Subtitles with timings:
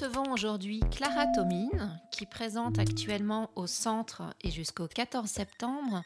[0.00, 6.02] recevons aujourd'hui Clara Tomine, qui présente actuellement au centre et jusqu'au 14 septembre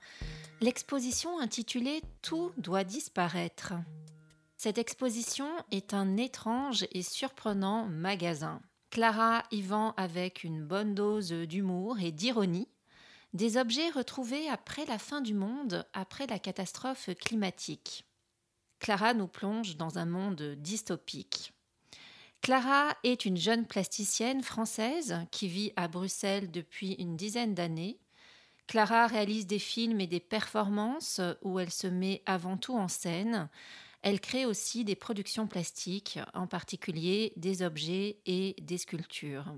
[0.60, 3.74] l'exposition intitulée Tout doit disparaître.
[4.56, 8.60] Cette exposition est un étrange et surprenant magasin.
[8.90, 12.68] Clara y vend avec une bonne dose d'humour et d'ironie
[13.32, 18.04] des objets retrouvés après la fin du monde, après la catastrophe climatique.
[18.80, 21.54] Clara nous plonge dans un monde dystopique.
[22.44, 27.96] Clara est une jeune plasticienne française qui vit à Bruxelles depuis une dizaine d'années.
[28.66, 33.48] Clara réalise des films et des performances où elle se met avant tout en scène.
[34.02, 39.54] Elle crée aussi des productions plastiques, en particulier des objets et des sculptures.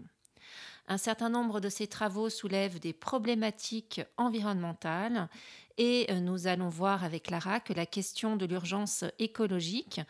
[0.86, 5.28] Un certain nombre de ses travaux soulèvent des problématiques environnementales
[5.76, 10.00] et nous allons voir avec Clara que la question de l'urgence écologique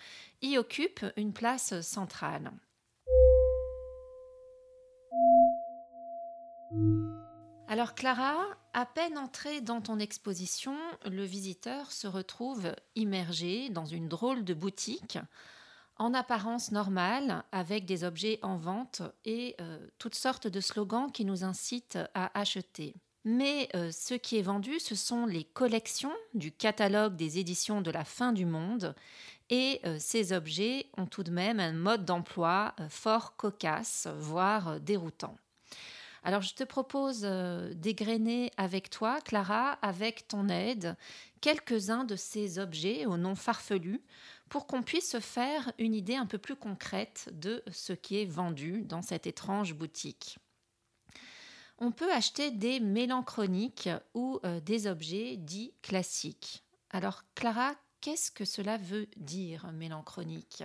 [0.43, 2.53] y occupe une place centrale.
[7.69, 14.09] Alors Clara, à peine entrée dans ton exposition, le visiteur se retrouve immergé dans une
[14.09, 15.19] drôle de boutique,
[15.97, 21.25] en apparence normale, avec des objets en vente et euh, toutes sortes de slogans qui
[21.25, 22.95] nous incitent à acheter.
[23.25, 27.91] Mais euh, ce qui est vendu, ce sont les collections du catalogue des éditions de
[27.91, 28.95] la fin du monde,
[29.51, 35.37] et euh, ces objets ont tout de même un mode d'emploi fort cocasse, voire déroutant.
[36.27, 40.97] Alors je te propose euh, d'égrener avec toi, Clara, avec ton aide,
[41.41, 44.03] quelques-uns de ces objets au nom farfelu
[44.49, 48.25] pour qu'on puisse se faire une idée un peu plus concrète de ce qui est
[48.25, 50.41] vendu dans cette étrange boutique.
[51.79, 56.65] On peut acheter des mélanchroniques ou euh, des objets dits classiques.
[56.91, 60.65] Alors Clara, qu'est-ce que cela veut dire mélanchronique?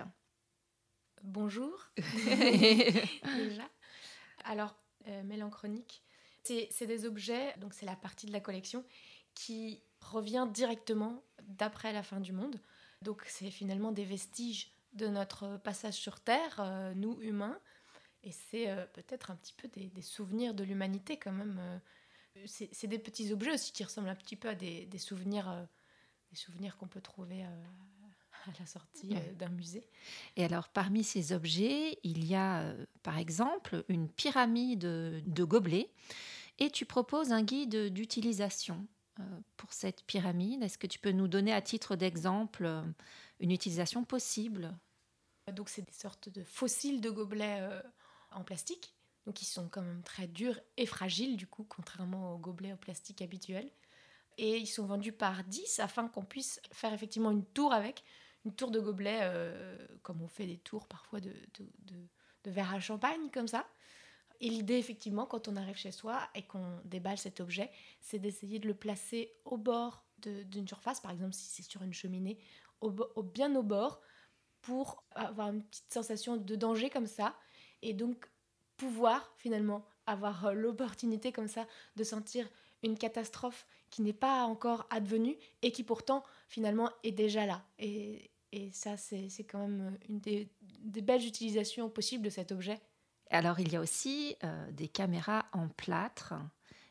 [1.21, 3.69] Bonjour déjà.
[4.43, 5.23] Alors euh.
[6.43, 8.83] C'est des objets, donc c'est la partie de la collection
[9.35, 12.59] qui revient directement d'après la fin du monde.
[13.01, 17.59] Donc c'est finalement des vestiges de notre passage sur Terre, euh, nous humains.
[18.23, 21.81] Et c'est euh, peut-être un petit peu des, souvenirs de l'humanité quand même.
[22.45, 25.67] c'est des petits objets aussi qui ressemblent un petit peu à des souvenirs,
[26.29, 27.45] des souvenirs qu'on peut trouver
[28.47, 29.87] à la sortie euh, d'un musée.
[30.35, 35.89] Et alors, parmi ces objets, il y a euh, par exemple une pyramide de gobelets
[36.59, 38.87] et tu proposes un guide d'utilisation
[39.19, 39.23] euh,
[39.57, 40.63] pour cette pyramide.
[40.63, 42.83] Est-ce que tu peux nous donner à titre d'exemple
[43.39, 44.77] une utilisation possible?
[45.51, 47.67] Donc, c'est des sortes de fossiles de gobelets
[48.31, 48.93] en plastique.
[49.25, 52.77] Donc, ils sont quand même très durs et fragiles, du coup, contrairement aux gobelets en
[52.77, 53.69] plastique habituels
[54.37, 58.03] et ils sont vendus par 10 afin qu'on puisse faire effectivement une tour avec
[58.45, 62.79] une tour de gobelet, euh, comme on fait des tours parfois de, de, verre à
[62.79, 63.67] champagne, comme ça.
[64.39, 67.69] Et l'idée, effectivement, quand on arrive chez soi et qu'on déballe cet objet,
[67.99, 71.93] c'est d'essayer de le placer au bord d'une surface, par exemple si c'est sur une
[71.93, 72.39] cheminée,
[72.81, 72.91] au,
[73.23, 74.01] bien au bord,
[74.61, 77.35] pour avoir une petite sensation de danger comme ça,
[77.81, 78.29] et donc
[78.77, 82.49] pouvoir finalement avoir euh, l'opportunité comme ça de sentir
[82.83, 87.63] une catastrophe qui n'est pas encore advenue et qui pourtant finalement est déjà là.
[88.53, 90.49] Et ça, c'est quand même une des,
[91.01, 92.81] belles utilisations possibles de cet objet.
[93.29, 96.33] Alors, il y a aussi euh, des caméras en plâtre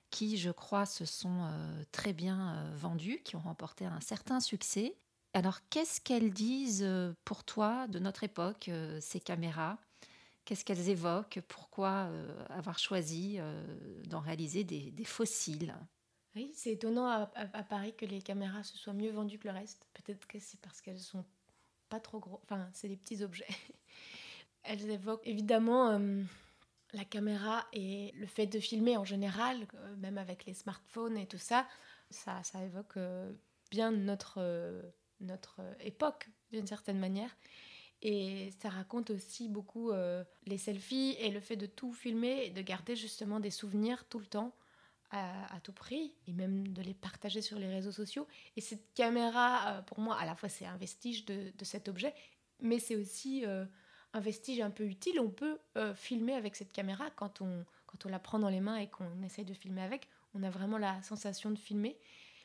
[0.08, 4.40] qui, je crois, se sont euh, très bien euh, vendues, qui ont remporté un certain
[4.40, 4.96] succès.
[5.34, 6.88] Alors, qu'est-ce qu'elles disent
[7.24, 8.68] pour toi de notre époque,
[9.00, 9.78] ces caméras?
[10.44, 11.40] Qu'est-ce qu'elles évoquent?
[11.46, 12.10] Pourquoi
[12.48, 13.38] avoir choisi
[14.06, 15.76] d'en réaliser des, fossiles?
[16.34, 19.54] Oui, c'est étonnant à, à, Paris que les caméras se soient mieux vendues que le
[19.54, 19.86] reste.
[19.94, 21.24] Peut-être que c'est parce qu'elles sont
[21.90, 23.46] pas trop gros, enfin c'est des petits objets.
[24.62, 26.22] Elles évoquent évidemment euh,
[26.92, 31.26] la caméra et le fait de filmer en général, euh, même avec les smartphones et
[31.26, 31.66] tout ça,
[32.10, 33.32] ça, ça évoque euh,
[33.70, 34.40] bien notre,
[35.20, 37.36] notre époque d'une certaine manière.
[38.02, 39.92] Et ça raconte aussi beaucoup
[40.46, 44.18] les selfies et le fait de tout filmer et de garder justement des souvenirs tout
[44.18, 44.56] le temps
[45.10, 48.26] à, tout prix et même de les partager sur les réseaux sociaux.
[48.56, 52.14] Et cette caméra, euh, pour moi, à la fois c'est un vestige de, cet objet,
[52.60, 53.64] mais c'est aussi euh,
[54.12, 55.20] un vestige un peu utile.
[55.20, 58.60] On peut euh, filmer avec cette caméra quand on, quand on la prend dans les
[58.60, 60.08] mains et qu'on essaye de filmer avec.
[60.34, 61.98] On a vraiment la sensation de filmer.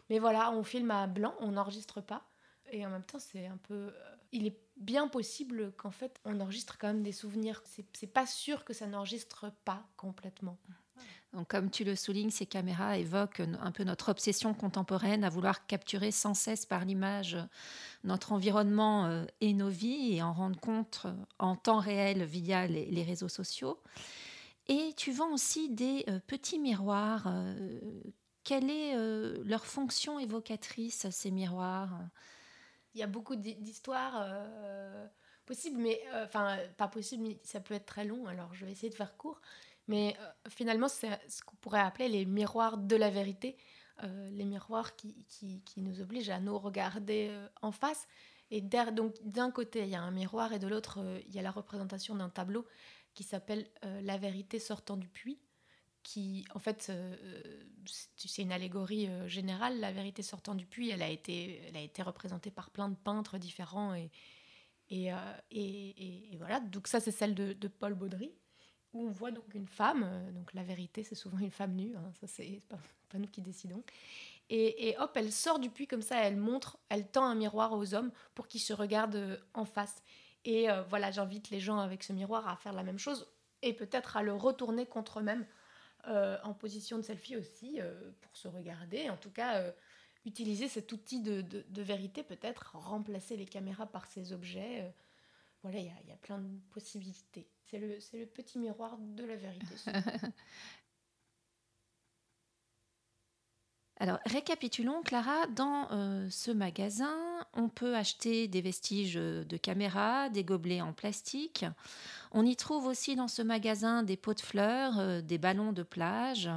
[0.10, 2.24] Mais voilà, on filme à blanc, on n'enregistre pas.
[2.72, 3.94] Et en même temps, c'est un peu.
[4.32, 7.62] Il est bien possible qu'en fait, on enregistre quand même des souvenirs.
[7.94, 10.58] C'est pas sûr que ça n'enregistre pas complètement.
[11.36, 15.68] Donc, comme tu le soulignes, ces caméras évoquent un peu notre obsession contemporaine à vouloir
[15.68, 17.38] capturer sans cesse par l'image
[18.06, 22.68] notre environnement euh, et nos vies et en rendre compte euh, en temps réel via
[22.68, 23.82] les, réseaux sociaux.
[24.68, 27.30] Et tu vends aussi des euh, petits miroirs.
[28.46, 28.96] quelle est
[29.44, 32.00] leur fonction évocatrice, ces miroirs?
[32.94, 34.26] Il y a beaucoup d'histoires
[35.46, 38.90] possibles, mais enfin, pas possible, mais ça peut être très long, alors je vais essayer
[38.90, 39.42] de faire court.
[39.88, 40.16] Mais
[40.50, 43.56] finalement, c'est ce qu'on pourrait appeler les miroirs de la vérité.
[44.04, 48.08] Euh, les miroirs qui, qui, qui, nous obligent à nous regarder euh, en face.
[48.52, 51.40] Et donc d'un côté, il y a un miroir et de l'autre, euh, il y
[51.40, 52.66] a la représentation d'un tableau
[53.14, 53.70] qui s'appelle
[54.02, 55.40] La vérité sortant du puits,
[56.04, 56.92] qui en fait,
[57.86, 59.80] c'est une allégorie générale.
[59.80, 62.96] La vérité sortant du puits, elle a été, elle a été représentée par plein de
[62.96, 63.96] peintres différents.
[63.96, 64.12] Et,
[64.90, 65.12] et,
[65.50, 68.34] et, et voilà, donc ça c'est celle de, de Paul Baudry
[68.96, 72.12] où on voit donc une femme, donc la vérité c'est souvent une femme nue, hein,
[72.20, 72.78] ça c'est pas,
[73.18, 73.84] nous qui décidons.
[74.50, 77.96] Et, hop, elle sort du puits comme ça, elle montre, elle tend un miroir aux
[77.96, 80.04] hommes pour qu'ils se regardent euh, en face.
[80.44, 83.28] Et euh, voilà, j'invite les gens avec ce miroir à faire la même chose
[83.64, 85.48] et peut-être à le retourner contre eux-mêmes
[86.08, 87.80] euh, en position de selfie aussi
[88.22, 89.10] pour se regarder.
[89.10, 89.74] En tout cas,
[90.24, 94.94] utiliser cet outil de, vérité, peut-être remplacer les caméras par ces objets.
[95.64, 97.48] voilà, il y, a plein de possibilités.
[97.66, 99.76] C'est le, le petit miroir de la vérité.
[103.98, 107.16] Alors, récapitulons, Clara, dans euh, ce magasin,
[107.54, 111.66] on peut acheter des vestiges de caméras, des gobelets en plastique.
[112.32, 115.84] On y trouve aussi dans ce magasin des pots de fleurs, euh, des ballons de
[115.84, 116.50] plage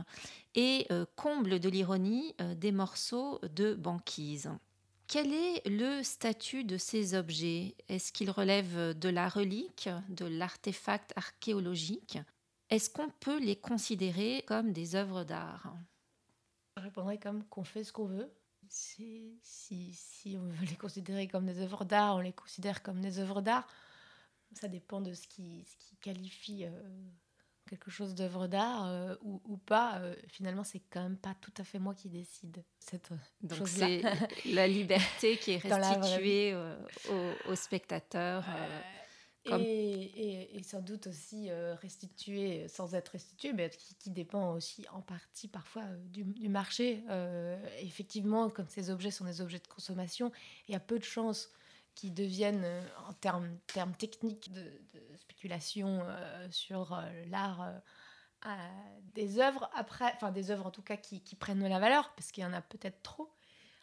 [0.57, 4.51] et, euh, comble de l'ironie, des morceaux de banquise.
[5.09, 7.75] Quel est le statut de ces objets?
[7.89, 12.19] Est-ce qu'ils relèvent de la relique, de l'artefact archéologique?
[12.69, 15.75] Est-ce qu'on peut les considérer comme des œuvres d'art?
[16.77, 18.31] Je répondrais comme qu'on fait ce qu'on veut.
[18.69, 19.41] Si,
[20.37, 23.67] on veut les considérer comme des œuvres d'art, on les considère comme des œuvres d'art.
[24.53, 26.83] Ça dépend de ce qui, qui qualifie euh,
[27.69, 29.99] quelque chose d'œuvre d'art euh, ou, ou, pas.
[29.99, 33.11] Euh, finalement, c'est quand même pas tout à fait moi qui décide cette
[33.43, 34.03] Donc c'est
[34.53, 38.45] la liberté qui est restituée aux, aux, spectateurs.
[39.57, 45.01] Et, et, sans doute aussi euh, restituer sans être restitué, mais qui, dépend aussi en
[45.01, 47.03] partie parfois euh, du, du, marché.
[47.09, 50.33] Euh, effectivement, comme ces objets sont des objets de consommation,
[50.69, 51.51] il y a peu de chances
[51.99, 52.67] qu'ils deviennent,
[53.09, 53.59] en termes,
[53.99, 54.65] techniques de,
[55.19, 56.03] spéculation
[56.51, 57.73] sur l'art,
[59.15, 62.13] des œuvres, après, enfin des œuvres en tout cas qui, qui prennent de la valeur,
[62.15, 63.33] parce qu'il y en a peut-être trop.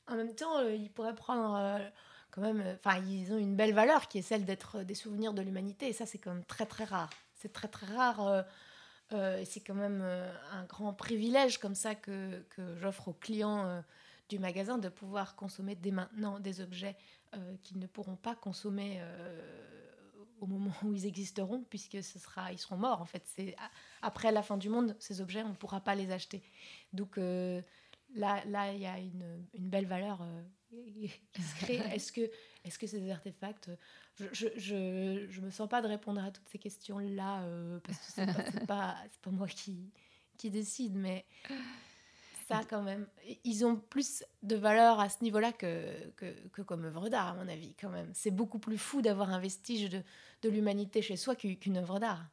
[0.08, 1.80] En même temps, ils pourraient prendre
[2.36, 4.96] quand même, euh, enfin, ils ont une belle valeur qui est celle d'être euh, des
[4.96, 5.88] souvenirs de l'humanité.
[5.88, 7.10] Et ça, c'est quand même très, très rare.
[7.34, 8.44] C'est très, très rare.
[9.14, 10.04] Euh, c'est quand même
[10.52, 13.84] un grand privilège comme ça que, que j'offre aux clients
[14.30, 16.96] du magasin de pouvoir consommer dès maintenant des objets
[17.62, 19.02] qu'ils ne pourront pas consommer
[20.40, 23.24] au moment où ils existeront, puisque ce sera, ils seront morts en fait.
[23.26, 23.56] C'est
[24.02, 26.42] après la fin du monde, ces objets, on ne pourra pas les acheter.
[26.94, 30.26] Donc là, là, il y a une, une belle valeur
[31.70, 32.22] Est-ce que,
[32.64, 33.72] est-ce que des artefacts
[34.16, 38.12] je, je, je, me sens pas de répondre à toutes ces questions-là euh, parce que
[38.12, 39.92] c'est pas, pas, pas, moi qui,
[40.38, 41.26] qui décide, mais
[42.48, 43.08] ça quand même,
[43.44, 47.34] ils ont plus de valeur à ce niveau-là que, que, que, comme œuvre d'art, à
[47.34, 48.12] mon avis, quand même.
[48.14, 50.02] C'est beaucoup plus fou d'avoir un vestige de,
[50.44, 52.24] de l'humanité chez soi qu'une œuvre d'art.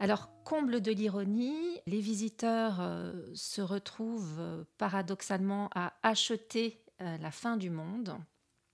[0.00, 7.30] Alors, comble de l'ironie, les visiteurs euh, se retrouvent euh, paradoxalement à acheter euh, la
[7.30, 8.16] fin du monde.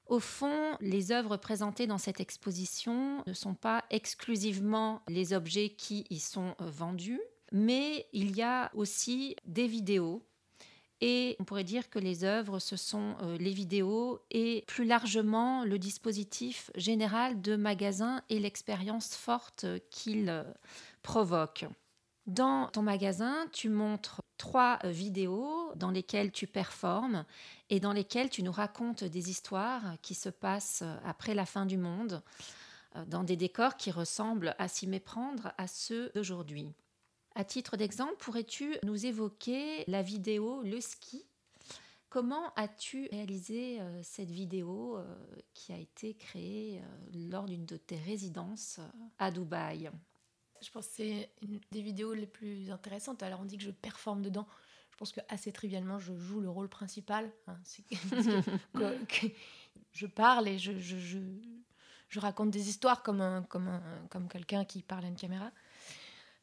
[0.06, 6.06] Au fond, les œuvres présentées dans cette exposition ne sont pas exclusivement les objets qui
[6.10, 7.20] y sont vendus,
[7.50, 10.22] mais il y a aussi des vidéos.
[11.00, 15.78] Et on pourrait dire que les œuvres, ce sont les vidéos et plus largement le
[15.78, 20.44] dispositif général de magasin et l'expérience forte qu'ils
[21.02, 21.66] provoque.
[22.26, 27.24] Dans ton magasin, tu montres trois euh, vidéos dans lesquelles tu performes
[27.70, 31.66] et dans lesquelles tu nous racontes des histoires qui se passent euh, après la fin
[31.66, 32.22] du monde,
[32.96, 36.68] euh, dans des décors qui ressemblent à s'y méprendre à ceux d'aujourd'hui.
[37.36, 41.24] À titre d'exemple, pourrais-tu nous évoquer la vidéo Le ski?
[42.08, 44.98] Comment as-tu réalisé cette vidéo
[45.52, 46.80] qui a été créée
[47.12, 48.80] lors d'une de tes résidences
[49.18, 49.90] à Dubaï?
[50.62, 53.22] Je pense que c'est une des vidéos les plus intéressantes.
[53.22, 54.46] Alors on dit que je performe dedans.
[54.90, 57.30] Je pense que assez trivialement, je joue le rôle principal.
[57.46, 57.58] Hein.
[59.92, 61.18] je parle et je, je,
[62.08, 65.50] je raconte des histoires comme, un, comme, un, comme quelqu'un qui parle à une caméra.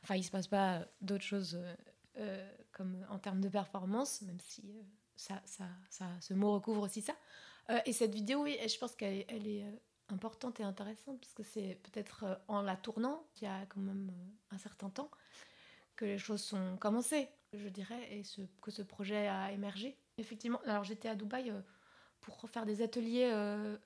[0.03, 1.59] Enfin, il se passe pas d'autres choses
[2.17, 4.63] euh, comme en termes de performance, même si
[5.15, 7.15] ça, ça, ça, ce mot recouvre aussi ça.
[7.85, 9.65] et cette vidéo, oui, je pense qu'elle elle est
[10.13, 14.11] importante et intéressante parce que c'est peut-être en la tournant, il y a quand même
[14.51, 15.09] un certain temps,
[15.95, 19.97] que les choses sont commencées, je dirais, et ce, que ce projet a émergé.
[20.17, 21.61] Effectivement, alors j'étais à Dubaï euh,
[22.21, 23.77] pour faire des ateliers euh,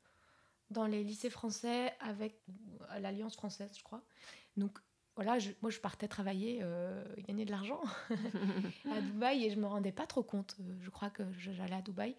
[0.70, 2.40] dans les lycées français avec
[3.00, 4.04] l'Alliance française, je crois.
[4.56, 4.80] Donc
[5.16, 7.82] voilà, moi je partais travailler, euh, gagner de l'argent
[8.92, 10.58] à Dubaï et je me rendais pas trop compte.
[10.82, 12.16] Je crois que j'allais à Dubaï.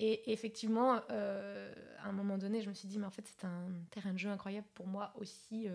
[0.00, 3.68] Et effectivement, à un moment donné, je me suis dit, mais en fait, c'est un
[3.90, 5.68] terrain de jeu incroyable pour moi aussi,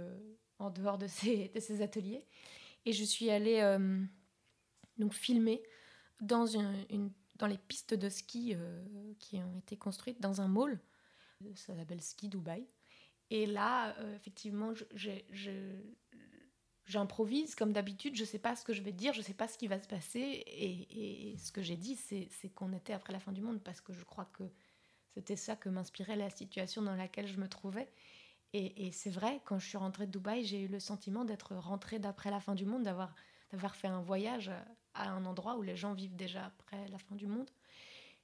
[0.60, 2.26] en dehors de ces, de ces ateliers.
[2.86, 4.04] Et je suis allée euh,
[4.98, 5.64] donc filmer
[6.22, 8.84] dans, une, dans les pistes de ski euh,
[9.20, 10.80] qui ont été construites dans un mall.
[11.56, 12.68] Ça s'appelle Ski Dubaï.
[13.30, 14.74] Et là, euh, effectivement,
[16.90, 18.16] j'improvise comme d'habitude.
[18.16, 19.68] Je ne sais pas ce que je vais dire, je ne sais pas ce qui
[19.68, 20.20] va se passer.
[20.20, 23.80] Et, et ce que j'ai dit, c'est qu'on était après la fin du monde parce
[23.80, 24.44] que je crois que
[25.14, 27.90] c'était ça que m'inspirait la situation dans laquelle je me trouvais.
[28.54, 32.00] Et, c'est vrai, quand je suis rentrée de Dubaï, j'ai eu le sentiment d'être rentrée
[32.00, 33.14] d'après la fin du monde, d'avoir,
[33.76, 34.50] fait un voyage
[34.96, 37.50] à un endroit où les gens vivent déjà après la fin du monde.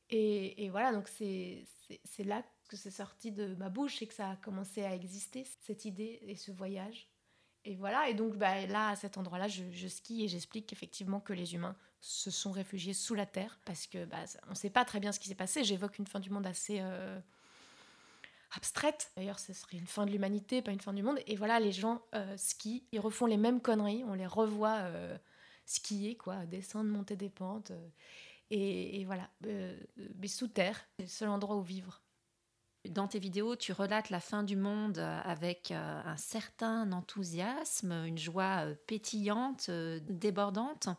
[0.09, 1.65] Et, voilà, donc c'est,
[2.19, 5.85] là que c'est sorti de ma bouche et que ça a commencé à exister, cette
[5.85, 7.07] idée et ce voyage.
[7.65, 11.33] Et voilà, et donc bah, là, à cet endroit-là, je, skie et j'explique effectivement que
[11.33, 14.85] les humains se sont réfugiés sous la terre parce que bah, on ne sait pas
[14.85, 15.63] très bien ce qui s'est passé.
[15.63, 16.77] J'évoque une fin du monde assez...
[16.79, 17.19] Euh,
[18.55, 19.11] abstraite.
[19.15, 21.19] D'ailleurs, ce serait une fin de l'humanité, pas une fin du monde.
[21.27, 25.17] Et voilà, les gens euh, skient, ils refont les mêmes conneries, on les revoit euh,
[25.65, 27.71] skier, quoi, descendre, monter des pentes.
[27.71, 27.89] Euh,
[28.51, 32.01] et, voilà, mais sous terre, c'est le seul endroit où vivre.
[32.89, 38.65] Dans tes vidéos, tu relates la fin du monde avec un certain enthousiasme, une joie
[38.87, 40.89] pétillante, débordante.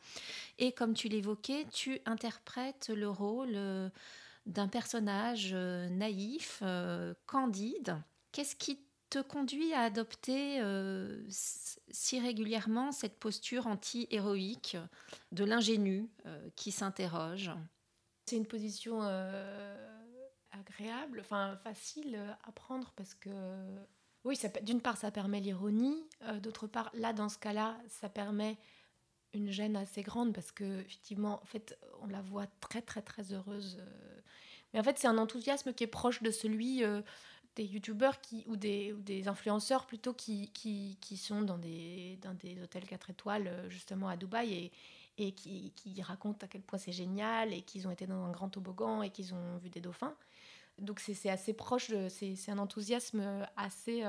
[0.58, 3.90] Et comme tu l'évoquais, tu interprètes le rôle
[4.46, 7.96] d'un personnage euh, naïf, euh, candide.
[8.32, 14.76] Qu'est-ce qui te conduit à adopter euh, si régulièrement cette posture anti-héroïque
[15.32, 16.08] de l'ingénu
[16.56, 17.50] qui s'interroge?
[18.26, 19.02] C'est une position
[20.60, 23.30] agréable, enfin facile à prendre parce que
[24.24, 26.04] oui, d'une part ça permet l'ironie,
[26.42, 28.58] d'autre part là dans ce cas-là ça permet
[29.36, 33.32] une gêne assez grande parce que effectivement, en fait, on la voit très très très
[33.32, 33.78] heureuse.
[33.80, 34.20] Euh.
[34.72, 37.02] Mais en fait, c'est un enthousiasme qui est proche de celui euh,
[37.54, 42.18] des youtubeurs qui ou des, ou des influenceurs plutôt qui, qui, qui, sont dans des,
[42.22, 44.72] dans des hôtels 4 étoiles euh, justement à Dubaï et,
[45.18, 48.32] et qui, qui racontent à quel point c'est génial et qu'ils ont été dans un
[48.32, 50.14] grand toboggan et qu'ils ont vu des dauphins.
[50.78, 54.04] Donc c'est assez proche, c'est un enthousiasme assez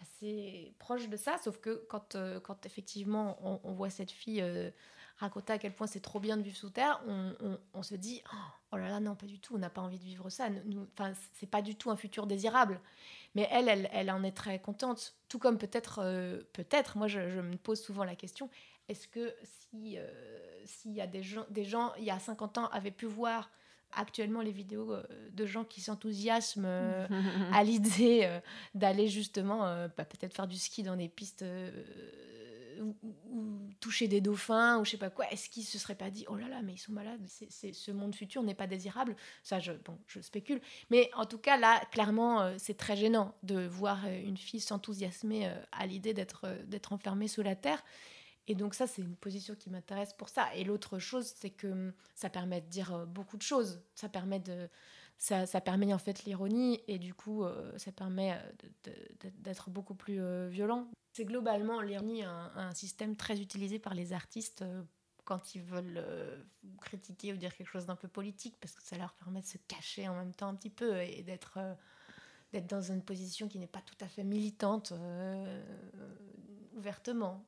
[0.00, 4.70] assez proche de ça, sauf que quand, euh, quand effectivement on, voit cette fille euh,
[5.16, 8.22] raconter à quel point c'est trop bien de vivre sous terre, on, on, se dit
[8.72, 10.48] oh là là non pas du tout, on n'a pas envie de vivre ça,
[10.92, 12.80] enfin c'est pas du tout un futur désirable.
[13.34, 17.20] Mais elle, elle, elle en est très contente, tout comme peut-être, euh, peut-être, moi je,
[17.20, 18.48] me pose souvent la question,
[18.88, 19.98] est-ce que si
[20.64, 23.50] s'il y a des gens, des gens il y a 50 ans avaient pu voir
[23.92, 25.02] actuellement les vidéos euh,
[25.32, 27.06] de gens qui s'enthousiasment euh,
[27.52, 28.40] à l'idée euh,
[28.74, 29.60] d'aller justement
[29.96, 31.44] bah, peut-être faire du ski dans des pistes
[32.80, 32.94] ou,
[33.80, 35.28] toucher des dauphins ou je sais pas quoi.
[35.30, 37.90] Est-ce qu'ils se seraient pas dit oh là là mais ils sont malades c'est, ce
[37.90, 39.16] monde futur n'est pas désirable.
[39.42, 40.60] Ça je, bon, je spécule.
[40.90, 45.86] Mais en tout cas là clairement c'est très gênant de voir une fille s'enthousiasmer à
[45.86, 47.82] l'idée d'être, d'être enfermée sous la terre
[48.48, 50.52] et donc ça, c'est une position qui m'intéresse pour ça.
[50.56, 53.80] Et l'autre chose, c'est que hum, ça permet de dire euh, beaucoup de choses.
[53.94, 54.68] Ça permet de...
[55.20, 58.38] Ça, permet en fait l'ironie et du coup, euh, ça permet
[58.86, 58.92] euh,
[59.40, 60.88] d'être beaucoup plus violent.
[61.12, 64.64] C'est globalement l'ironie un, un, système très utilisé par les artistes
[65.24, 66.04] quand ils veulent
[66.80, 69.58] critiquer ou dire quelque chose d'un peu politique parce que ça leur permet de se
[69.66, 71.58] cacher en même temps un petit peu et d'être
[72.52, 74.92] d'être dans une position qui n'est pas tout à fait militante
[76.76, 77.44] ouvertement.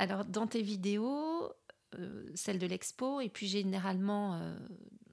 [0.00, 1.52] Alors, dans tes vidéos,
[1.98, 4.58] euh, celles de l'expo, et puis généralement euh,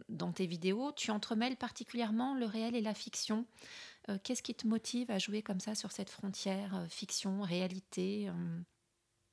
[0.08, 3.46] dans tes vidéos, tu entremêles particulièrement le réel et la fiction.
[4.08, 8.32] Euh, qu'est-ce qui te motive à jouer comme ça sur cette frontière fiction, réalité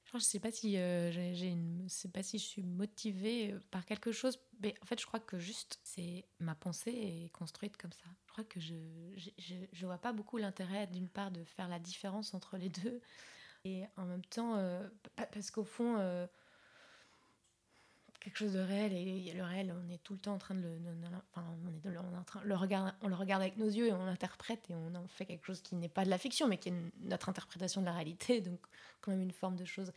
[0.07, 1.89] je ne sais pas si j'ai une...
[1.89, 5.41] sais pas si je suis motivée par quelque chose, mais en fait je crois que
[5.41, 8.05] juste c'est ma pensée est construite comme ça.
[8.27, 8.77] Je crois que je
[9.17, 13.01] je, je vois pas beaucoup l'intérêt d'une part de faire la différence entre les deux
[13.65, 16.27] et en même temps, euh, parce qu'au fond, euh,
[18.21, 20.63] quelque chose de réel et le réel on est tout le temps en train de
[20.63, 20.79] le
[21.31, 23.93] enfin, on est, on en train, le regarde on le regarde avec nos yeux et
[23.93, 26.57] on l'interprète et on en fait quelque chose qui n'est pas de la fiction mais
[26.57, 28.61] qui est notre interprétation de la réalité donc
[29.01, 29.93] quand même une forme de chose.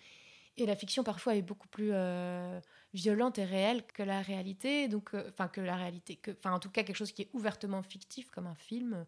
[0.57, 2.59] Et la fiction parfois est beaucoup plus euh,
[2.93, 6.83] violente et réelle que la réalité donc enfin que la réalité enfin en tout cas
[6.83, 9.05] quelque chose qui est ouvertement fictif comme un film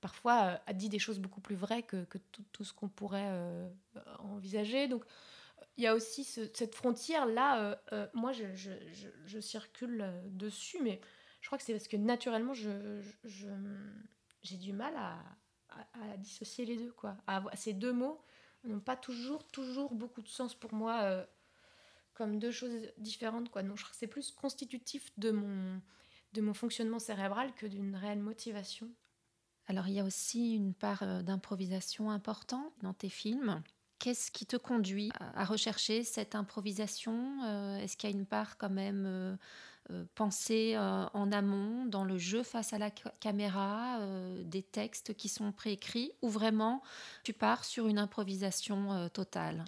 [0.00, 2.88] parfois euh, a dit des choses beaucoup plus vraies que, que tout, tout, ce qu'on
[2.88, 3.30] pourrait
[4.18, 5.04] envisager donc
[5.76, 7.62] il y a aussi cette frontière-là.
[7.62, 11.00] Euh, euh, moi, je, je, circule euh, dessus, mais
[11.40, 12.68] je crois que c'est parce que naturellement, j'ai
[14.58, 15.18] du mal à,
[15.70, 16.92] à, dissocier les deux.
[16.92, 17.16] Quoi.
[17.54, 18.20] Ces deux mots
[18.64, 21.26] n'ont pas toujours, toujours beaucoup de sens pour moi
[22.12, 23.48] comme deux choses différentes.
[23.48, 23.62] Quoi.
[23.62, 25.80] Donc, je crois que c'est plus constitutif de mon,
[26.34, 28.90] de mon fonctionnement cérébral que d'une réelle motivation.
[29.70, 33.62] Alors, il y a aussi une part d'improvisation importante dans tes films.
[34.00, 38.58] Qu'est-ce qui te conduit à rechercher cette improvisation euh, Est-ce qu'il y a une part
[38.58, 39.36] quand même euh,
[39.90, 44.00] euh, pensée en amont, dans le jeu face à la caméra,
[44.42, 46.82] des textes qui sont préécrits, ou vraiment
[47.22, 49.64] tu pars sur une improvisation totale?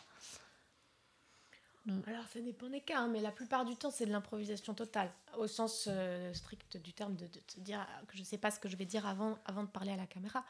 [1.86, 2.00] Mm.
[2.06, 5.10] alors ça dépend des cas, hein, mais la plupart du temps c'est de l'improvisation totale,
[5.38, 5.88] au sens
[6.32, 8.86] strict du terme de, te dire que je ne sais pas ce que je vais
[8.86, 10.44] dire avant, avant de parler à la caméra.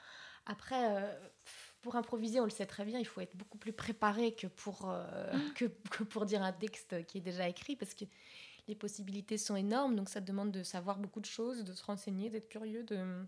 [0.45, 1.19] Après,
[1.83, 4.89] pour improviser, on le sait très bien, il faut être beaucoup plus préparé que pour,
[4.89, 5.53] euh, mm.
[5.55, 5.67] que,
[6.05, 8.05] pour dire un texte qui est déjà écrit, parce que
[8.69, 12.31] les possibilités sont énormes, donc ça demande de savoir beaucoup de choses, de se renseigner,
[12.31, 13.27] d'être curieux, de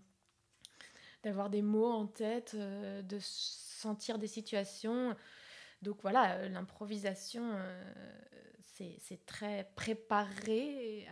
[1.23, 5.15] d'avoir des mots en tête, euh, de sentir des situations.
[5.85, 7.57] Donc voilà, euh, l'improvisation,
[8.73, 11.07] c'est très préparé,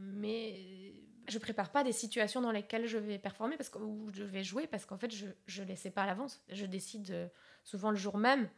[0.00, 0.94] mais
[1.28, 4.42] je prépare pas des situations dans lesquelles je vais performer parce que, ou je vais
[4.42, 6.42] jouer parce qu'en fait je ne les sais pas à l'avance.
[6.48, 7.28] Je décide euh,
[7.64, 8.48] souvent le jour même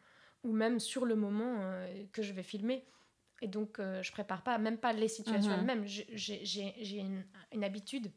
[0.44, 2.86] ou même sur le moment euh, que je vais filmer.
[3.42, 5.58] Et donc euh, je prépare pas, même pas les situations mhm.
[5.58, 5.84] elles-mêmes.
[5.86, 8.12] J'ai une, une, habitude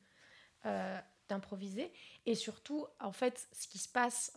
[1.29, 1.91] d'improviser
[2.25, 4.35] et surtout en fait ce qui se passe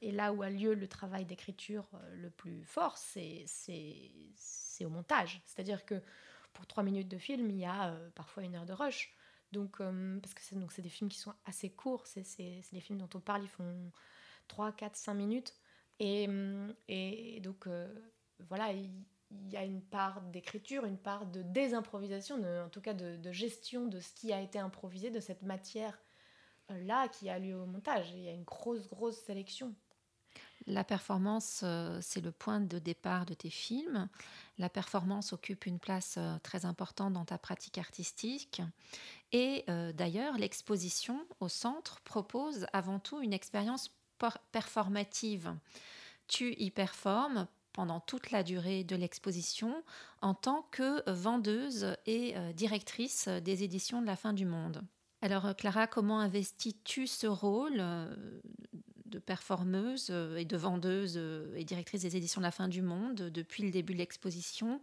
[0.00, 3.46] et là où a lieu le travail d'écriture le plus fort, c'est
[4.84, 5.42] au montage.
[5.46, 6.02] C'est-à-dire que
[6.52, 9.14] pour trois minutes de film, il y a parfois une heure de rush.
[9.52, 12.24] Donc, euh, parce que c'est des films qui sont assez courts, c'est
[12.72, 13.90] des films dont on parle, ils font
[14.48, 15.54] 3, 4, 5 minutes.
[15.98, 17.92] Et, euh, et donc, euh,
[18.48, 18.90] voilà, il,
[19.50, 24.00] y a une part d'écriture, une part de désimprovisation, en tout cas de, gestion de
[24.00, 25.42] ce qui a été improvisé, de cette
[26.70, 28.10] matière-là qui a lieu au montage.
[28.12, 29.74] Il y a une grosse, grosse sélection.
[30.66, 31.64] La performance,
[32.02, 34.08] c'est le point de départ de tes films.
[34.58, 38.60] La performance occupe une place très importante dans ta pratique artistique.
[39.32, 43.90] Et euh, d'ailleurs, l'exposition au centre propose avant tout une expérience
[44.52, 45.54] performative.
[46.28, 49.82] Tu y performes pendant toute la durée de l'exposition
[50.20, 54.82] en tant que vendeuse et euh, directrice des éditions de la fin du monde.
[55.22, 57.82] Alors euh, Clara, comment investis-tu ce rôle
[59.06, 61.16] de performeuse et de vendeuse
[61.56, 64.80] et directrice des éditions la fin du monde depuis le début de l'exposition?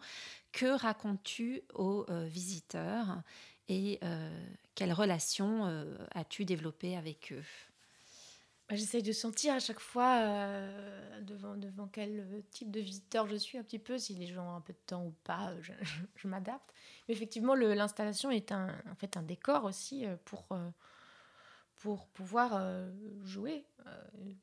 [0.52, 3.22] Que racontes-tu aux visiteurs
[3.70, 4.30] et euh,
[4.76, 7.44] quelle relation euh, as-tu développé avec eux?
[8.70, 13.36] Bah, J'essaye de sentir à chaque fois euh, devant, devant quel type de visiteur je
[13.36, 15.74] suis un petit peu, si les gens ont un peu de temps ou pas, je,
[16.16, 16.74] je, m'adapte.
[17.08, 20.48] Mais effectivement, l'installation est un, en fait un décor aussi pour,
[21.78, 22.62] pour pouvoir
[23.24, 23.66] jouer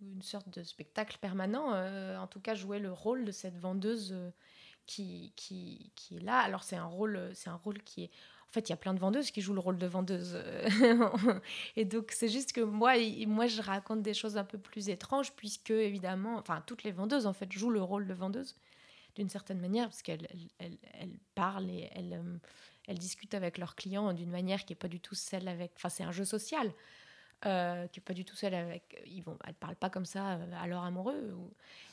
[0.00, 1.72] une sorte de spectacle permanent,
[2.18, 4.14] en tout cas jouer le rôle de cette vendeuse
[4.87, 6.38] qui, qui, qui est là.
[6.38, 8.10] Alors c'est un rôle, c'est un rôle qui est
[8.54, 10.38] fait, il y a plein de vendeuses qui jouent le rôle de vendeuse.
[11.76, 12.94] et donc, c'est juste que moi,
[13.26, 17.26] moi, je raconte des choses un peu plus étranges, puisque, évidemment, enfin, toutes les vendeuses,
[17.26, 18.56] en fait, jouent le rôle de vendeuse,
[19.16, 20.26] d'une certaine manière, parce qu'elles
[20.58, 22.38] elles, elles, parlent et elles, euh,
[22.86, 25.72] elles discutent avec leurs clients d'une manière qui n'est pas du tout celle avec...
[25.76, 26.72] Enfin, c'est un jeu social.
[27.46, 29.02] Euh, qui n'est pas du tout celle avec.
[29.06, 31.36] Ils vont, elles parlent pas comme ça euh, à leur amoureux.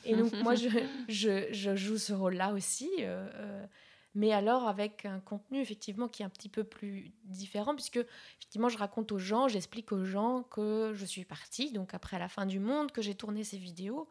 [0.06, 0.68] Et donc moi je,
[1.10, 2.88] je, je joue ce rôle-là aussi.
[3.00, 3.66] Euh,
[4.14, 8.04] mais alors avec un contenu effectivement qui est un petit peu plus différent, puisque
[8.38, 12.28] effectivement je raconte aux gens, j'explique aux gens que je suis partie, donc après la
[12.28, 14.08] fin du monde, que j'ai tourné ces vidéos.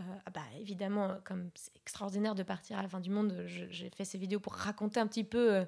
[0.00, 3.90] Euh, ah bah, évidemment, comme c'est extraordinaire de partir à la fin du monde, j'ai
[3.90, 5.64] fait ces vidéos pour raconter un petit peu euh,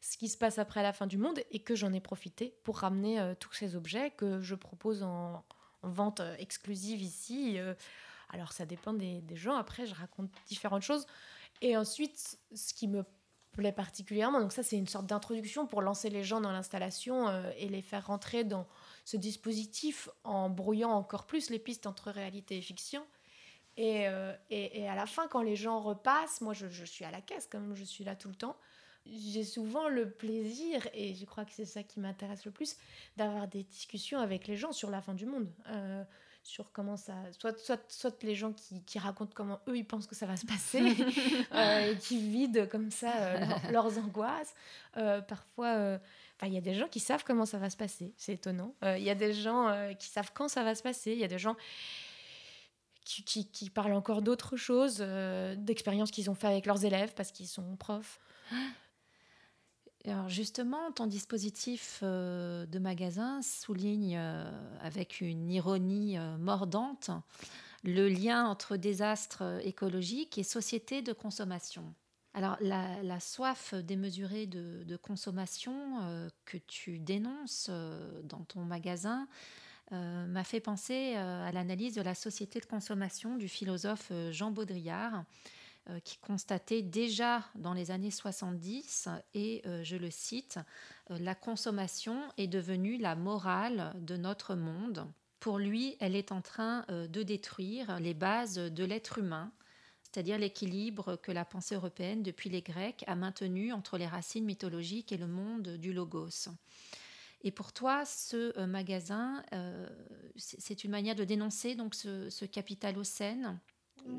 [0.00, 2.78] ce qui se passe après la fin du monde et que j'en ai profité pour
[2.78, 5.44] ramener euh, tous ces objets que je propose en,
[5.82, 7.56] vente exclusive ici.
[8.28, 11.06] alors ça dépend des, des gens, après je raconte différentes choses.
[11.60, 13.04] Et ensuite, ce qui me
[13.52, 17.50] plaît particulièrement, donc ça c'est une sorte d'introduction pour lancer les gens dans l'installation euh,
[17.56, 18.66] et les faire rentrer dans
[19.04, 23.04] ce dispositif en brouillant encore plus les pistes entre réalité et fiction.
[23.76, 27.10] Et, euh, et, à la fin, quand les gens repassent, moi je, je, suis à
[27.10, 28.56] la caisse, comme je suis là tout le temps,
[29.06, 32.76] j'ai souvent le plaisir, et je crois que c'est ça qui m'intéresse le plus,
[33.16, 35.50] d'avoir des discussions avec les gens sur la fin du monde.
[35.68, 36.04] Euh,
[36.42, 37.14] sur comment ça.
[37.38, 40.36] Soit, soit, soit les gens qui, qui, racontent comment eux ils pensent que ça va
[40.36, 40.80] se passer,
[41.54, 44.54] euh, et qui vident comme ça euh, leurs angoisses.
[44.94, 45.98] parfois,
[46.42, 48.74] il y a des gens qui savent comment ça va se passer, c'est étonnant.
[48.82, 51.28] Il y a des gens qui savent quand ça va se passer, il y a
[51.28, 51.56] des gens
[53.04, 54.98] qui, qui, qui parlent encore d'autres choses,
[55.58, 58.20] d'expériences qu'ils ont fait avec leurs élèves parce qu'ils sont profs.
[60.28, 67.10] Justement, ton dispositif euh, de magasin souligne euh, avec une ironie euh, mordante
[67.84, 71.94] le lien entre désastre écologique et société de consommation.
[72.32, 77.70] Alors la, soif démesurée de, consommation que tu dénonces
[78.22, 79.26] dans ton magasin
[79.90, 85.24] m'a fait penser à l'analyse de la société de consommation du philosophe Jean Baudrillard
[86.04, 90.58] qui constatait déjà dans les années 70, et euh, je le cite,
[91.10, 95.06] euh, La consommation est devenue la morale de notre monde.
[95.40, 99.50] Pour lui, elle est en train de détruire les bases de l'être humain,
[100.02, 105.12] c'est-à-dire l'équilibre que la pensée européenne, depuis les Grecs, a maintenu entre les racines mythologiques
[105.12, 106.50] et le monde du logos.
[107.42, 109.42] Et pour toi, ce magasin,
[110.36, 112.44] c'est une manière de dénoncer donc ce,
[113.48, 113.58] Mm.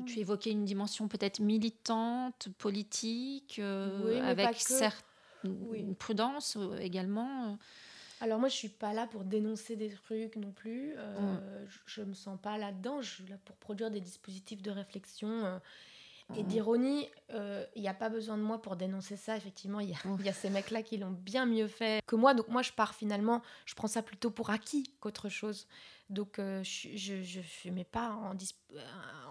[0.06, 5.04] Tu évoquais une dimension peut-être militante, politique, euh, avec certes
[5.44, 7.52] une prudence euh, également.
[7.52, 7.54] Euh.
[8.20, 10.94] Alors moi, je suis pas là pour dénoncer des trucs non plus.
[10.94, 11.38] Mm.
[11.86, 13.02] Je, ne me sens pas là-dedans.
[13.02, 15.60] Je suis là pour produire des dispositifs de réflexion
[16.36, 17.08] et d'ironie.
[17.74, 19.36] Il n'y a pas besoin de moi pour dénoncer ça.
[19.36, 22.34] Effectivement, il y, y, a ces mecs-là qui l'ont bien mieux fait que moi.
[22.34, 25.66] Donc moi, je pars finalement, je prends ça plutôt pour acquis qu'autre chose.
[26.12, 28.80] Donc, euh, je ne mets pas en, euh,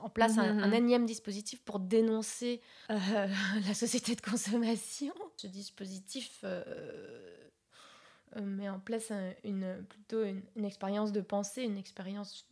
[0.02, 2.60] en place un, mmh énième dispositif pour dénoncer
[2.90, 2.96] euh,
[3.68, 5.14] la société de consommation.
[5.38, 6.44] Ce dispositif
[8.42, 9.12] met en place
[9.44, 12.50] une, plutôt une, expérience de pensée, une expérience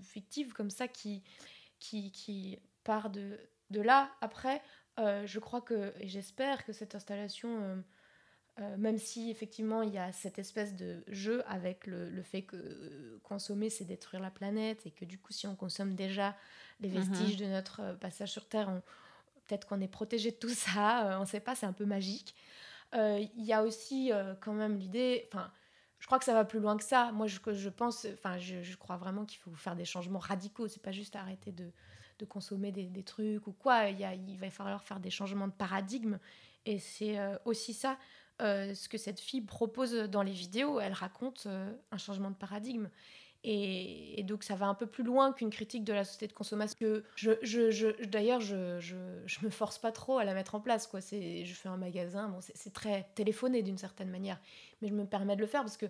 [0.00, 1.24] fictive comme ça qui,
[1.80, 3.38] qui, qui part de,
[3.70, 4.10] de là.
[4.22, 4.62] Après,
[4.96, 7.82] je crois que, et j'espère que cette installation
[8.60, 12.42] euh, même si effectivement il y a cette espèce de jeu avec le, le fait
[12.42, 16.36] que euh, consommer c'est détruire la planète et que du coup si on consomme déjà
[16.80, 16.98] les mhm.
[16.98, 18.82] vestiges de notre euh, passage sur Terre,
[19.46, 22.34] peut-être qu'on est protégé de tout ça, on ne sait pas, c'est un peu magique.
[22.94, 25.52] Il y a aussi quand même l'idée, enfin
[25.98, 27.12] je crois que ça va plus loin que ça.
[27.12, 30.68] Moi je, je pense, enfin je, je, crois vraiment qu'il faut faire des changements radicaux,
[30.68, 31.70] c'est pas juste arrêter de,
[32.18, 35.52] de consommer des, trucs ou quoi, il, y a, va falloir faire des changements de
[35.52, 36.18] paradigme
[36.66, 37.96] et c'est aussi ça.
[38.40, 40.78] Euh, ce que cette fille propose dans les vidéos.
[40.78, 42.88] Elle raconte euh, un changement de paradigme.
[43.44, 47.02] Et, donc ça va un peu plus loin qu'une critique de la société de consommation.
[47.16, 50.86] Je, D'ailleurs, je, je, je, me force pas trop à la mettre en place.
[50.86, 51.00] Quoi.
[51.00, 54.40] Je fais un magasin, bon, c'est très téléphoné d'une certaine manière,
[54.82, 55.86] mais je me permets de le faire parce que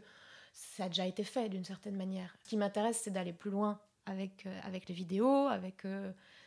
[0.53, 2.37] ça a déjà été fait d'une certaine manière.
[2.45, 5.83] Ce qui m'intéresse, c'est d'aller plus loin avec, euh, avec les vidéos, avec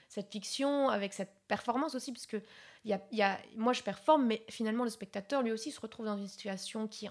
[0.10, 2.28] cette fiction, avec cette performance aussi, parce
[3.56, 7.08] moi je performe, mais finalement le spectateur lui aussi se retrouve dans une situation qui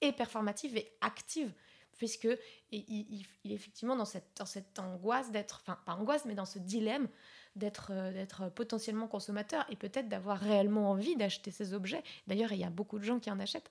[0.00, 1.52] est performative et active,
[1.98, 2.28] puisque
[2.70, 7.08] il, est effectivement dans cette, angoisse d'être, enfin pas angoisse, mais dans ce dilemme
[7.56, 12.02] d'être euh, d'être potentiellement consommateur et peut-être d'avoir réellement envie d'acheter ces objets.
[12.26, 13.70] D'ailleurs, il y a beaucoup de gens qui en achètent.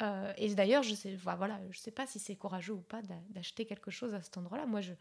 [0.00, 3.66] Euh, et d'ailleurs, je sais, voilà, je sais pas si c'est courageux ou pas d'acheter
[3.66, 4.66] quelque chose à cet endroit-là.
[4.66, 4.92] Moi, je,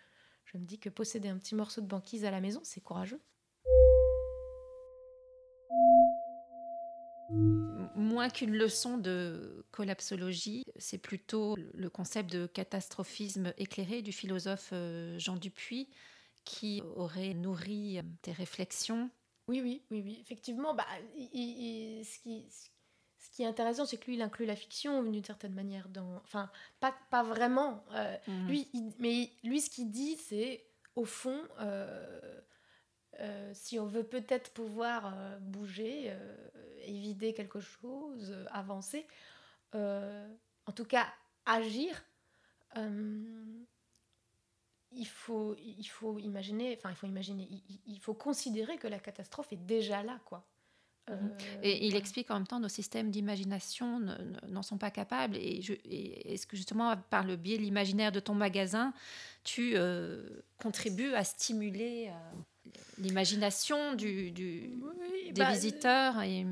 [0.51, 3.21] je me dis que posséder un petit morceau de banquise à la maison, c'est courageux.
[7.95, 15.19] Moins qu'une leçon de collapsologie, c'est plutôt le concept de catastrophisme éclairé du philosophe euh,
[15.19, 15.89] Jean Dupuis
[16.45, 19.11] qui aurait nourri tes réflexions.
[19.47, 20.17] Oui, oui, oui, oui.
[20.21, 20.85] Effectivement, bah,
[21.15, 22.69] ce, qui, ce
[23.31, 26.15] qui est intéressant, c'est que lui, il inclut la fiction d'une certaine manière dans.
[26.23, 27.83] Enfin, pas, pas vraiment.
[27.93, 28.47] Euh, mhm.
[28.47, 28.67] lui,
[28.99, 30.65] mais lui, ce qu'il dit, c'est
[30.95, 32.41] au fond, euh,
[33.19, 36.13] euh, si on veut peut-être pouvoir bouger,
[36.85, 39.05] évider quelque chose, avancer,
[39.73, 41.07] en tout cas
[41.45, 42.03] agir,
[44.91, 48.99] il faut, il faut imaginer, enfin, il faut imaginer, il, il, faut considérer que la
[48.99, 50.45] catastrophe est déjà là, quoi.
[51.09, 51.15] Euh,
[51.63, 54.01] et il explique en même temps nos systèmes d'imagination
[54.47, 55.35] n'en sont pas capables.
[55.37, 55.61] Et,
[56.25, 58.93] est-ce que justement, par le biais de l'imaginaire de ton magasin,
[59.43, 64.79] tu euh, contribues à stimuler euh, l'imagination du, des
[65.35, 66.45] bah, visiteurs et...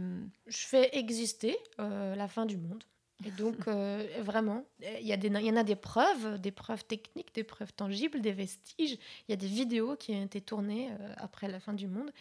[0.48, 2.84] Je fais exister la fin du monde.
[3.26, 3.68] Et donc,
[4.20, 7.74] vraiment, il y, a des, y en a des preuves, des preuves techniques, des preuves
[7.74, 8.98] tangibles, des vestiges.
[9.28, 12.12] Il y a des vidéos qui ont été tournées après la fin du monde.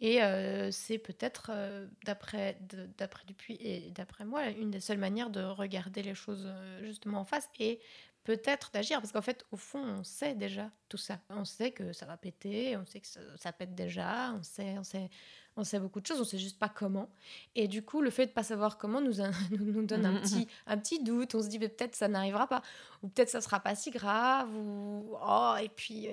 [0.00, 2.58] Et euh, c'est peut-être, euh, d'après
[2.96, 7.20] d'après Dupuis et d'après moi, une des seules manières de regarder les choses euh, justement
[7.20, 7.80] en face et
[8.24, 9.00] peut-être d'agir.
[9.00, 11.18] Parce qu'en fait, au fond, on sait déjà tout ça.
[11.28, 14.84] On sait que ça va péter, on sait que ça, pète déjà, on sait, on,
[14.84, 15.10] sait,
[15.58, 17.10] on sait beaucoup de choses, on sait juste pas comment.
[17.54, 19.16] Et du coup, le fait de pas savoir comment nous,
[19.50, 21.34] nous, donne un petit, un petit doute.
[21.34, 22.62] On se dit, peut-être ça n'arrivera pas,
[23.02, 26.08] ou peut-être ça sera pas si grave, ou oh, et puis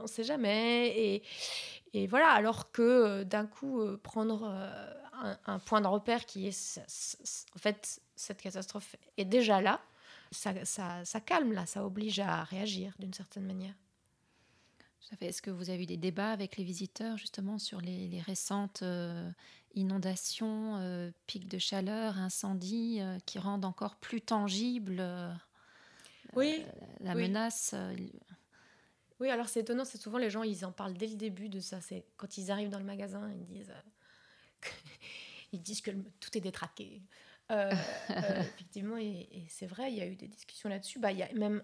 [0.00, 0.88] on sait jamais.
[0.98, 1.22] Et,
[1.94, 6.48] et voilà, alors que euh, d'un coup, euh, prendre euh, un, point de repère qui
[6.48, 6.80] est,
[7.54, 9.80] en fait, cette catastrophe est déjà là,
[10.32, 13.74] ça, ça, calme, là, ça oblige à réagir d'une certaine manière.
[15.20, 18.82] Est-ce que vous avez eu des débats avec les visiteurs justement sur les, récentes
[19.74, 25.04] inondations, pics de chaleur, incendies qui rendent encore plus tangible
[26.34, 26.64] oui,
[27.00, 27.76] la, menace
[29.20, 31.60] oui, alors c'est étonnant, c'est souvent les gens, ils en parlent dès le début de
[31.60, 31.80] ça.
[31.80, 34.68] C'est quand ils arrivent dans le magasin, ils disent, euh,
[35.52, 37.02] ils disent que tout est détraqué.
[37.50, 37.72] Euh,
[38.10, 40.98] euh, effectivement, et, c'est vrai, il y a eu des discussions là-dessus.
[40.98, 41.62] Bah, il y a même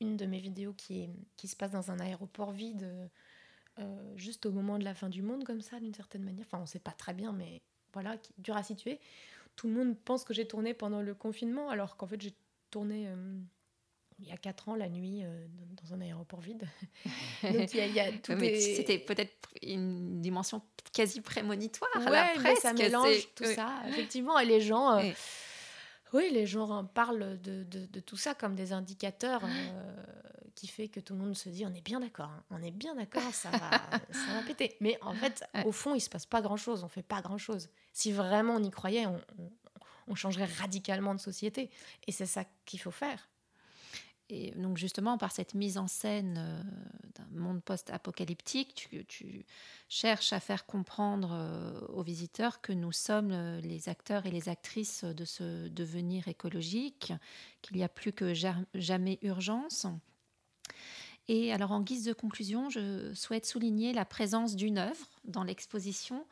[0.00, 3.10] une de mes vidéos qui, qui se passe dans un aéroport vide,
[4.16, 6.46] juste au moment de la fin du monde, comme ça, d'une certaine manière.
[6.46, 8.98] Enfin, on ne sait pas très bien, mais voilà, qui, dur à situer.
[9.56, 12.34] Tout le monde pense que j'ai tourné pendant le confinement, alors qu'en fait, j'ai
[12.70, 13.08] tourné
[14.20, 15.46] il y a quatre ans la nuit euh,
[15.82, 16.68] dans un aéroport vide.
[17.42, 21.90] Donc il y a, tout C'était peut-être une dimension quasi prémonitoire.
[21.96, 23.82] Ouais, la presse, ça mélange tout ça.
[23.88, 25.10] Effectivement, et les gens, euh,
[26.12, 30.02] oui, les gens parlent de, de, de, tout ça comme des indicateurs euh,
[30.54, 32.44] qui fait que tout le monde se dit on est bien d'accord, hein.
[32.50, 33.70] on est bien d'accord, ça va,
[34.10, 34.76] ça va péter.
[34.80, 37.68] Mais en fait, au fond, il se passe pas grand-chose, on fait pas grand-chose.
[37.92, 39.20] Si vraiment on y croyait, on,
[40.08, 41.70] on changerait radicalement de société.
[42.06, 43.28] Et c'est ça qu'il faut faire.
[44.30, 46.62] Et donc justement, par cette mise en scène euh,
[47.14, 49.46] d'un monde post-apocalyptique, tu,
[49.88, 54.50] cherches à faire comprendre euh, aux visiteurs que nous sommes euh, les acteurs et les
[54.50, 57.12] actrices de ce devenir écologique,
[57.62, 58.34] qu'il n'y a plus que
[58.74, 59.86] jamais urgence.
[61.28, 66.26] Et alors en guise de conclusion, je souhaite souligner la présence d'une œuvre dans l'exposition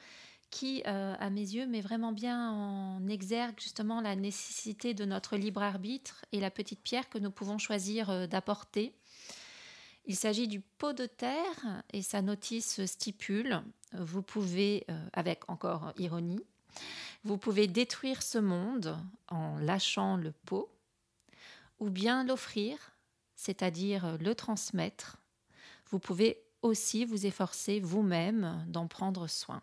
[0.57, 5.37] qui, euh, à mes yeux, met vraiment bien en exergue justement la nécessité de notre
[5.37, 8.95] libre arbitre et la petite pierre que nous pouvons choisir euh, d'apporter.
[10.07, 15.93] Il s'agit du pot de terre et sa notice stipule, vous pouvez, euh, avec encore
[15.99, 16.43] ironie,
[17.23, 18.97] vous pouvez détruire ce monde
[19.29, 20.71] en lâchant le pot,
[21.81, 22.79] ou bien l'offrir,
[23.35, 25.19] c'est-à-dire le transmettre.
[25.91, 29.61] Vous pouvez aussi vous efforcer vous-même d'en prendre soin.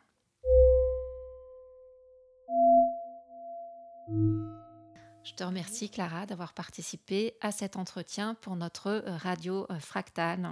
[5.23, 10.51] Je te remercie Clara d'avoir participé à cet entretien pour notre euh, radio euh, fractale.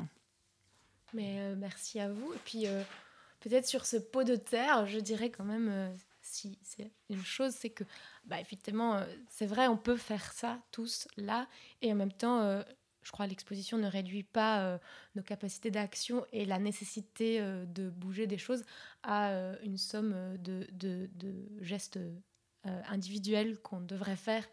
[1.14, 2.34] Mais euh, merci à vous.
[2.34, 2.66] Et puis
[3.42, 7.72] peut-être sur ce pot de terre, je dirais quand même si c'est une chose, c'est
[7.72, 7.84] que
[8.24, 11.48] bah, effectivement, c'est vrai, on peut faire ça tous là,
[11.82, 12.64] et en même temps,
[13.02, 14.80] je crois l'exposition ne réduit pas
[15.16, 18.64] nos capacités d'action et la nécessité de bouger des choses
[19.02, 21.10] à une somme de
[21.62, 22.00] gestes
[22.68, 24.48] euh, individuelles qu'on devrait faire.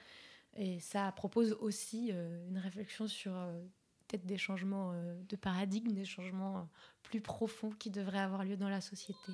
[0.54, 3.52] Et ça propose aussi euh, une réflexion sur euh,
[4.06, 4.94] peut-être des changements
[5.28, 6.68] de paradigme, des changements
[7.02, 9.32] plus profonds qui devraient avoir lieu dans la société.